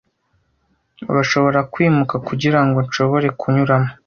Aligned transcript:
Urashobora 1.11 1.59
kwimuka 1.73 2.15
kugirango 2.27 2.77
nshobore 2.87 3.27
kunyuramo? 3.39 3.91